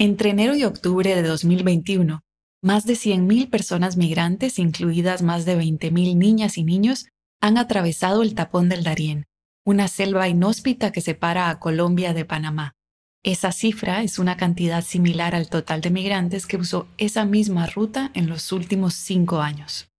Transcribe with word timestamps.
Entre 0.00 0.30
enero 0.30 0.54
y 0.54 0.62
octubre 0.62 1.12
de 1.12 1.22
2021, 1.22 2.22
más 2.62 2.86
de 2.86 2.94
100.000 2.94 3.50
personas 3.50 3.96
migrantes, 3.96 4.60
incluidas 4.60 5.22
más 5.22 5.44
de 5.44 5.58
20.000 5.58 6.16
niñas 6.16 6.56
y 6.56 6.62
niños, 6.62 7.08
han 7.40 7.58
atravesado 7.58 8.22
el 8.22 8.36
tapón 8.36 8.68
del 8.68 8.84
Darién, 8.84 9.26
una 9.64 9.88
selva 9.88 10.28
inhóspita 10.28 10.92
que 10.92 11.00
separa 11.00 11.50
a 11.50 11.58
Colombia 11.58 12.14
de 12.14 12.24
Panamá. 12.24 12.76
Esa 13.24 13.50
cifra 13.50 14.04
es 14.04 14.20
una 14.20 14.36
cantidad 14.36 14.84
similar 14.84 15.34
al 15.34 15.50
total 15.50 15.80
de 15.80 15.90
migrantes 15.90 16.46
que 16.46 16.58
usó 16.58 16.86
esa 16.96 17.24
misma 17.24 17.66
ruta 17.66 18.12
en 18.14 18.28
los 18.28 18.52
últimos 18.52 18.94
cinco 18.94 19.40
años. 19.40 19.90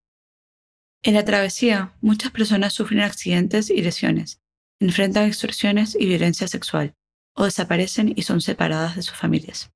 En 1.02 1.14
la 1.14 1.24
travesía, 1.24 1.96
muchas 2.00 2.30
personas 2.30 2.72
sufren 2.72 3.00
accidentes 3.00 3.68
y 3.68 3.82
lesiones, 3.82 4.40
enfrentan 4.78 5.26
extorsiones 5.26 5.96
y 5.98 6.06
violencia 6.06 6.46
sexual, 6.46 6.94
o 7.34 7.46
desaparecen 7.46 8.12
y 8.14 8.22
son 8.22 8.40
separadas 8.40 8.94
de 8.94 9.02
sus 9.02 9.16
familias. 9.16 9.72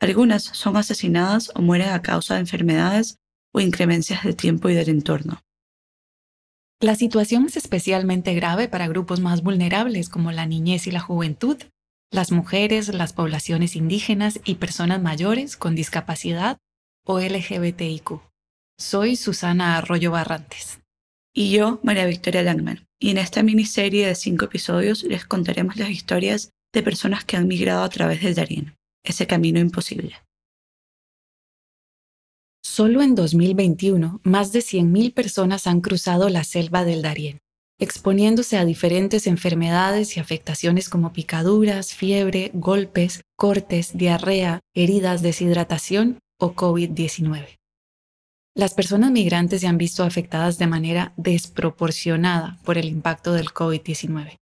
Algunas 0.00 0.42
son 0.42 0.76
asesinadas 0.76 1.52
o 1.54 1.60
mueren 1.60 1.90
a 1.90 2.02
causa 2.02 2.34
de 2.34 2.40
enfermedades 2.40 3.18
o 3.52 3.60
inclemencias 3.60 4.24
del 4.24 4.34
tiempo 4.34 4.70
y 4.70 4.74
del 4.74 4.88
entorno. 4.88 5.42
La 6.80 6.96
situación 6.96 7.44
es 7.44 7.58
especialmente 7.58 8.34
grave 8.34 8.66
para 8.66 8.88
grupos 8.88 9.20
más 9.20 9.42
vulnerables 9.42 10.08
como 10.08 10.32
la 10.32 10.46
niñez 10.46 10.86
y 10.86 10.90
la 10.90 11.00
juventud, 11.00 11.58
las 12.10 12.32
mujeres, 12.32 12.88
las 12.88 13.12
poblaciones 13.12 13.76
indígenas 13.76 14.40
y 14.44 14.54
personas 14.54 15.02
mayores 15.02 15.58
con 15.58 15.74
discapacidad 15.74 16.56
o 17.04 17.20
LGBTIQ. 17.20 18.22
Soy 18.78 19.16
Susana 19.16 19.76
Arroyo 19.76 20.10
Barrantes. 20.10 20.80
Y 21.34 21.50
yo, 21.50 21.80
María 21.82 22.06
Victoria 22.06 22.42
Langman. 22.42 22.86
Y 22.98 23.10
en 23.10 23.18
esta 23.18 23.42
miniserie 23.42 24.06
de 24.06 24.14
cinco 24.14 24.46
episodios 24.46 25.02
les 25.04 25.26
contaremos 25.26 25.76
las 25.76 25.90
historias 25.90 26.50
de 26.72 26.82
personas 26.82 27.24
que 27.24 27.36
han 27.36 27.46
migrado 27.46 27.82
a 27.82 27.88
través 27.90 28.22
del 28.22 28.34
Darién, 28.34 28.74
ese 29.04 29.26
camino 29.26 29.60
imposible. 29.60 30.16
Solo 32.62 33.02
en 33.02 33.14
2021, 33.14 34.20
más 34.22 34.52
de 34.52 34.60
100.000 34.60 35.12
personas 35.12 35.66
han 35.66 35.80
cruzado 35.80 36.28
la 36.28 36.44
selva 36.44 36.84
del 36.84 37.02
Darién, 37.02 37.38
exponiéndose 37.78 38.58
a 38.58 38.64
diferentes 38.64 39.26
enfermedades 39.26 40.16
y 40.16 40.20
afectaciones 40.20 40.88
como 40.88 41.12
picaduras, 41.12 41.94
fiebre, 41.94 42.50
golpes, 42.54 43.22
cortes, 43.36 43.96
diarrea, 43.96 44.60
heridas, 44.74 45.22
deshidratación 45.22 46.18
o 46.38 46.54
COVID-19. 46.54 47.58
Las 48.54 48.74
personas 48.74 49.10
migrantes 49.10 49.62
se 49.62 49.66
han 49.66 49.78
visto 49.78 50.04
afectadas 50.04 50.58
de 50.58 50.66
manera 50.66 51.14
desproporcionada 51.16 52.58
por 52.64 52.78
el 52.78 52.86
impacto 52.86 53.32
del 53.32 53.48
COVID-19. 53.48 54.36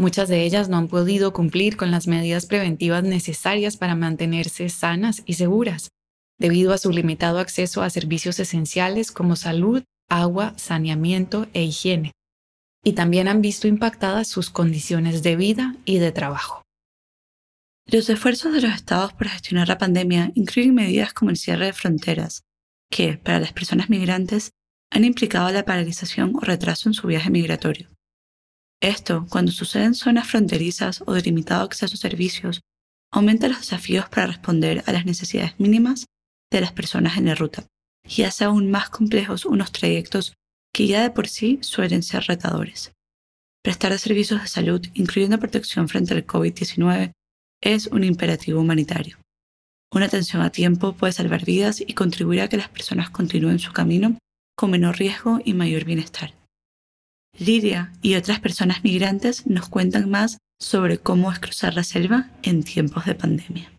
Muchas 0.00 0.30
de 0.30 0.44
ellas 0.44 0.70
no 0.70 0.78
han 0.78 0.88
podido 0.88 1.34
cumplir 1.34 1.76
con 1.76 1.90
las 1.90 2.06
medidas 2.06 2.46
preventivas 2.46 3.04
necesarias 3.04 3.76
para 3.76 3.94
mantenerse 3.94 4.70
sanas 4.70 5.22
y 5.26 5.34
seguras, 5.34 5.90
debido 6.38 6.72
a 6.72 6.78
su 6.78 6.90
limitado 6.90 7.38
acceso 7.38 7.82
a 7.82 7.90
servicios 7.90 8.40
esenciales 8.40 9.12
como 9.12 9.36
salud, 9.36 9.84
agua, 10.08 10.54
saneamiento 10.56 11.48
e 11.52 11.64
higiene, 11.64 12.12
y 12.82 12.94
también 12.94 13.28
han 13.28 13.42
visto 13.42 13.68
impactadas 13.68 14.26
sus 14.26 14.48
condiciones 14.48 15.22
de 15.22 15.36
vida 15.36 15.76
y 15.84 15.98
de 15.98 16.12
trabajo. 16.12 16.62
Los 17.84 18.08
esfuerzos 18.08 18.54
de 18.54 18.62
los 18.62 18.72
estados 18.72 19.12
para 19.12 19.32
gestionar 19.32 19.68
la 19.68 19.76
pandemia 19.76 20.32
incluyen 20.34 20.74
medidas 20.74 21.12
como 21.12 21.30
el 21.30 21.36
cierre 21.36 21.66
de 21.66 21.72
fronteras, 21.74 22.40
que, 22.90 23.18
para 23.18 23.38
las 23.38 23.52
personas 23.52 23.90
migrantes, 23.90 24.52
han 24.90 25.04
implicado 25.04 25.50
la 25.50 25.66
paralización 25.66 26.34
o 26.36 26.40
retraso 26.40 26.88
en 26.88 26.94
su 26.94 27.06
viaje 27.06 27.28
migratorio. 27.28 27.90
Esto, 28.82 29.26
cuando 29.28 29.52
sucede 29.52 29.84
en 29.84 29.94
zonas 29.94 30.26
fronterizas 30.26 31.02
o 31.06 31.12
de 31.12 31.20
limitado 31.20 31.64
acceso 31.64 31.94
a 31.94 31.98
servicios, 31.98 32.60
aumenta 33.12 33.48
los 33.48 33.58
desafíos 33.58 34.08
para 34.08 34.26
responder 34.26 34.82
a 34.86 34.92
las 34.92 35.04
necesidades 35.04 35.58
mínimas 35.58 36.06
de 36.50 36.60
las 36.60 36.72
personas 36.72 37.18
en 37.18 37.26
la 37.26 37.34
ruta 37.34 37.66
y 38.08 38.22
hace 38.22 38.44
aún 38.44 38.70
más 38.70 38.88
complejos 38.88 39.44
unos 39.44 39.72
trayectos 39.72 40.34
que 40.72 40.86
ya 40.86 41.02
de 41.02 41.10
por 41.10 41.28
sí 41.28 41.58
suelen 41.62 42.02
ser 42.02 42.24
retadores. 42.24 42.92
Prestar 43.62 43.98
servicios 43.98 44.40
de 44.40 44.48
salud, 44.48 44.80
incluyendo 44.94 45.38
protección 45.38 45.88
frente 45.88 46.14
al 46.14 46.26
COVID-19, 46.26 47.12
es 47.62 47.88
un 47.88 48.04
imperativo 48.04 48.60
humanitario. 48.60 49.18
Una 49.92 50.06
atención 50.06 50.40
a 50.40 50.50
tiempo 50.50 50.94
puede 50.94 51.12
salvar 51.12 51.44
vidas 51.44 51.80
y 51.80 51.92
contribuir 51.92 52.40
a 52.40 52.48
que 52.48 52.56
las 52.56 52.68
personas 52.68 53.10
continúen 53.10 53.58
su 53.58 53.72
camino 53.72 54.16
con 54.56 54.70
menor 54.70 54.98
riesgo 54.98 55.40
y 55.44 55.52
mayor 55.52 55.84
bienestar. 55.84 56.39
Lidia 57.38 57.92
y 58.02 58.16
otras 58.16 58.40
personas 58.40 58.84
migrantes 58.84 59.46
nos 59.46 59.68
cuentan 59.68 60.10
más 60.10 60.38
sobre 60.58 60.98
cómo 60.98 61.32
cruzar 61.40 61.74
la 61.74 61.84
selva 61.84 62.28
en 62.42 62.62
tiempos 62.62 63.06
de 63.06 63.14
pandemia. 63.14 63.70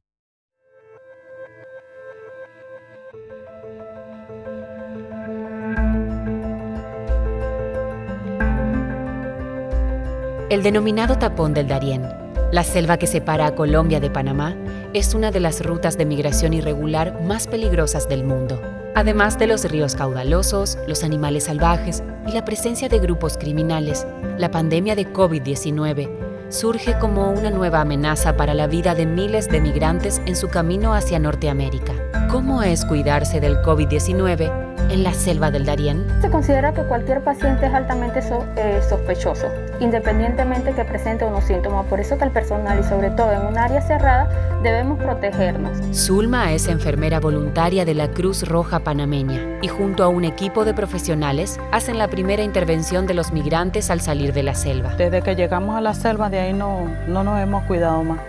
El 10.50 10.64
denominado 10.64 11.18
tapón 11.18 11.54
del 11.54 11.68
Darién, 11.68 12.04
la 12.52 12.64
selva 12.64 12.98
que 12.98 13.08
separa 13.08 13.46
a 13.46 13.56
Colombia 13.56 14.02
de 14.02 14.10
Panamá, 14.10 14.56
es 14.94 15.14
una 15.14 15.32
de 15.32 15.40
las 15.40 15.64
rutas 15.64 15.98
de 15.98 16.06
migración 16.06 16.54
irregular 16.54 17.22
más 17.22 17.48
peligrosas 17.48 18.10
del 18.10 18.26
mundo. 18.26 18.81
Además 18.94 19.40
de 19.40 19.48
los 19.48 19.64
ríos 19.64 19.96
caudalosos, 19.96 20.78
los 20.88 21.04
animales 21.04 21.46
salvajes 21.46 22.04
y 22.28 22.32
la 22.34 22.44
presencia 22.44 22.90
de 22.90 23.00
grupos 23.00 23.38
criminales, 23.38 24.06
la 24.38 24.52
pandemia 24.52 24.96
de 24.96 25.12
COVID-19 25.12 26.10
surge 26.50 26.98
como 27.00 27.32
una 27.32 27.50
nueva 27.50 27.82
amenaza 27.82 28.36
para 28.36 28.54
la 28.54 28.68
vida 28.68 28.94
de 28.94 29.06
miles 29.06 29.48
de 29.48 29.62
migrantes 29.62 30.22
en 30.26 30.36
su 30.36 30.50
camino 30.50 30.94
hacia 30.94 31.20
Norteamérica. 31.20 31.94
¿Cómo 32.30 32.64
es 32.64 32.84
cuidarse 32.84 33.40
del 33.40 33.58
COVID-19 33.62 34.71
en 34.92 35.04
la 35.04 35.14
selva 35.14 35.52
del 35.52 35.66
Darién? 35.66 36.06
Se 36.22 36.30
considera 36.30 36.74
que 36.74 36.84
cualquier 36.84 37.22
paciente 37.22 37.66
es 37.66 37.74
altamente 37.74 38.20
eh, 38.58 38.82
sospechoso, 38.88 39.48
independientemente 39.80 40.74
que 40.74 40.84
presente 40.84 41.26
unos 41.26 41.46
síntomas. 41.46 41.86
Por 41.86 42.00
eso 42.00 42.18
que 42.18 42.26
el 42.26 42.32
personal 42.32 42.80
y 42.80 42.84
sobre 42.84 43.10
todo 43.12 43.32
en 43.32 43.46
un 43.46 43.58
área 43.58 43.82
cerrada 43.82 44.30
debemos 44.62 45.00
protegernos. 45.00 45.78
Zulma 45.94 46.52
es 46.52 46.68
enfermera 46.68 47.20
voluntaria 47.20 47.86
de 47.86 47.94
la 47.94 48.10
Cruz 48.10 48.48
Roja 48.48 48.80
Panameña 48.80 49.60
y 49.62 49.68
junto 49.68 50.04
a 50.04 50.08
un 50.08 50.26
equipo 50.26 50.66
de 50.66 50.74
profesionales 50.74 51.60
hacen 51.72 51.98
la 51.98 52.08
primera 52.08 52.44
intervención 52.44 53.08
de 53.08 53.14
los 53.14 53.32
migrantes 53.32 53.90
al 53.90 54.02
salir 54.02 54.34
de 54.34 54.44
la 54.44 54.56
selva. 54.56 54.96
Desde 54.98 55.22
que 55.22 55.36
llegamos 55.36 55.76
a 55.76 55.82
la 55.82 55.94
selva 55.94 56.30
de 56.30 56.40
ahí 56.40 56.54
no, 56.54 56.88
no 57.08 57.24
nos 57.24 57.40
hemos 57.40 57.64
cuidado 57.64 58.04
más. 58.04 58.20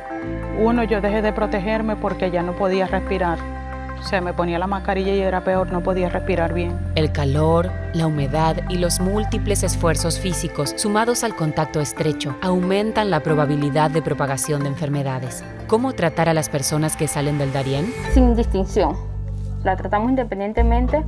Uno, 0.59 0.85
yo 0.85 1.01
dejé 1.01 1.23
de 1.23 1.33
protegerme 1.33 1.97
porque 1.97 2.31
ya 2.31 2.43
no 2.43 2.53
podía 2.53 2.87
respirar 2.87 3.39
se 4.05 4.21
me 4.21 4.33
ponía 4.33 4.59
la 4.59 4.67
mascarilla 4.67 5.15
y 5.15 5.21
era 5.21 5.45
peor, 5.45 5.73
no 5.73 5.83
podía 5.83 6.09
respirar 6.09 6.53
bien. 6.53 6.79
El 6.95 7.13
calor, 7.13 7.71
la 7.95 8.07
humedad 8.07 8.57
y 8.69 8.79
los 8.79 9.01
múltiples 9.01 9.63
esfuerzos 9.63 10.19
físicos 10.19 10.75
sumados 10.77 11.25
al 11.25 11.35
contacto 11.35 11.81
estrecho 11.81 12.37
aumentan 12.43 13.11
la 13.11 13.21
probabilidad 13.21 13.91
de 13.91 14.03
propagación 14.03 14.63
de 14.63 14.69
enfermedades. 14.69 15.45
¿Cómo 15.67 15.93
tratar 15.93 16.29
a 16.29 16.35
las 16.35 16.49
personas 16.49 16.97
que 16.97 17.09
salen 17.09 17.39
del 17.39 17.53
Darién? 17.53 17.93
Sin 18.13 18.35
distinción. 18.37 18.97
La 19.65 19.77
tratamos 19.77 20.11
independientemente 20.11 21.05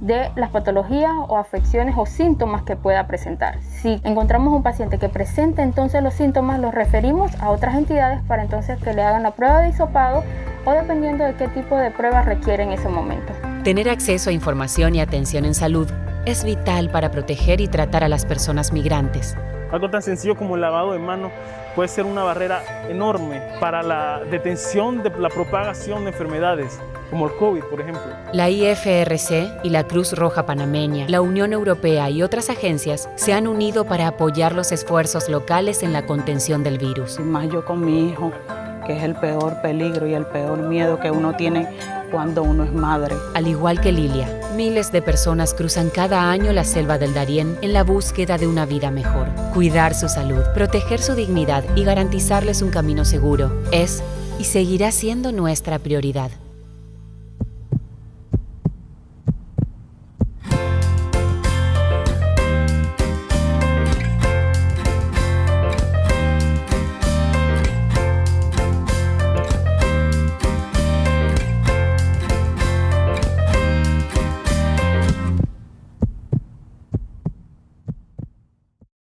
de 0.00 0.30
las 0.36 0.50
patologías 0.50 1.10
o 1.28 1.36
afecciones 1.36 1.94
o 1.98 2.06
síntomas 2.06 2.62
que 2.62 2.76
pueda 2.76 3.06
presentar. 3.06 3.60
Si 3.62 4.00
encontramos 4.04 4.52
un 4.52 4.62
paciente 4.62 4.98
que 4.98 5.08
presenta 5.08 5.62
entonces 5.62 6.02
los 6.02 6.14
síntomas, 6.14 6.60
los 6.60 6.72
referimos 6.72 7.34
a 7.40 7.50
otras 7.50 7.74
entidades 7.74 8.22
para 8.28 8.42
entonces 8.42 8.80
que 8.80 8.94
le 8.94 9.02
hagan 9.02 9.24
la 9.24 9.32
prueba 9.32 9.60
de 9.60 9.70
hisopado 9.70 10.22
o 10.68 10.72
dependiendo 10.72 11.24
de 11.24 11.34
qué 11.34 11.48
tipo 11.48 11.78
de 11.78 11.90
pruebas 11.90 12.26
requiere 12.26 12.62
en 12.62 12.72
ese 12.72 12.88
momento. 12.88 13.32
Tener 13.64 13.88
acceso 13.88 14.28
a 14.28 14.34
información 14.34 14.94
y 14.94 15.00
atención 15.00 15.46
en 15.46 15.54
salud 15.54 15.88
es 16.26 16.44
vital 16.44 16.90
para 16.90 17.10
proteger 17.10 17.62
y 17.62 17.68
tratar 17.68 18.04
a 18.04 18.08
las 18.08 18.26
personas 18.26 18.70
migrantes. 18.70 19.34
Algo 19.72 19.88
tan 19.88 20.02
sencillo 20.02 20.36
como 20.36 20.56
el 20.56 20.60
lavado 20.60 20.92
de 20.92 20.98
manos 20.98 21.32
puede 21.74 21.88
ser 21.88 22.04
una 22.04 22.22
barrera 22.22 22.62
enorme 22.90 23.40
para 23.60 23.82
la 23.82 24.20
detención 24.30 25.02
de 25.02 25.10
la 25.18 25.30
propagación 25.30 26.04
de 26.04 26.10
enfermedades, 26.10 26.78
como 27.08 27.28
el 27.28 27.36
COVID, 27.36 27.62
por 27.64 27.80
ejemplo. 27.80 28.02
La 28.34 28.50
IFRC 28.50 29.64
y 29.64 29.70
la 29.70 29.84
Cruz 29.84 30.12
Roja 30.12 30.44
Panameña, 30.44 31.06
la 31.08 31.22
Unión 31.22 31.54
Europea 31.54 32.10
y 32.10 32.22
otras 32.22 32.50
agencias 32.50 33.08
se 33.14 33.32
han 33.32 33.46
unido 33.46 33.86
para 33.86 34.06
apoyar 34.06 34.54
los 34.54 34.70
esfuerzos 34.72 35.30
locales 35.30 35.82
en 35.82 35.94
la 35.94 36.04
contención 36.04 36.62
del 36.62 36.76
virus. 36.76 37.18
Más 37.20 37.48
yo 37.48 37.64
con 37.64 37.84
mi 37.84 38.10
hijo 38.10 38.32
que 38.88 38.96
es 38.96 39.02
el 39.04 39.14
peor 39.14 39.60
peligro 39.60 40.06
y 40.06 40.14
el 40.14 40.24
peor 40.24 40.60
miedo 40.60 40.98
que 40.98 41.10
uno 41.10 41.36
tiene 41.36 41.68
cuando 42.10 42.42
uno 42.42 42.64
es 42.64 42.72
madre. 42.72 43.14
Al 43.34 43.46
igual 43.46 43.82
que 43.82 43.92
Lilia, 43.92 44.26
miles 44.56 44.90
de 44.90 45.02
personas 45.02 45.52
cruzan 45.52 45.90
cada 45.90 46.30
año 46.30 46.52
la 46.52 46.64
selva 46.64 46.96
del 46.96 47.12
Darién 47.12 47.58
en 47.60 47.74
la 47.74 47.84
búsqueda 47.84 48.38
de 48.38 48.46
una 48.46 48.64
vida 48.64 48.90
mejor. 48.90 49.28
Cuidar 49.52 49.94
su 49.94 50.08
salud, 50.08 50.42
proteger 50.54 51.00
su 51.00 51.14
dignidad 51.14 51.64
y 51.76 51.84
garantizarles 51.84 52.62
un 52.62 52.70
camino 52.70 53.04
seguro 53.04 53.52
es 53.72 54.02
y 54.38 54.44
seguirá 54.44 54.90
siendo 54.90 55.32
nuestra 55.32 55.78
prioridad. 55.78 56.30